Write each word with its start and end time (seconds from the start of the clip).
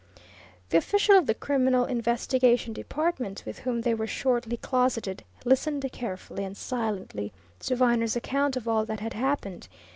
The 0.69 0.77
official 0.79 1.15
of 1.15 1.27
the 1.27 1.35
Criminal 1.35 1.85
Investigation 1.85 2.73
Department 2.73 3.43
with 3.45 3.59
whom 3.59 3.81
they 3.81 3.93
were 3.93 4.07
shortly 4.07 4.57
closeted, 4.57 5.23
listened 5.45 5.87
carefully 5.91 6.43
and 6.43 6.57
silently 6.57 7.31
to 7.59 7.75
Viner's 7.75 8.15
account 8.15 8.57
of 8.57 8.67
all 8.67 8.83
that 8.85 8.99
had 9.01 9.13
happened. 9.13 9.67